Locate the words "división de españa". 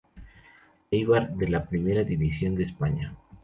2.03-3.15